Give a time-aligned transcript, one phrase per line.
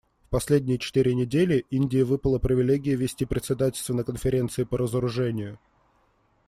[0.25, 5.59] В последние четыре недели Индии выпала привилегия вести председательство на Конференции по разоружению.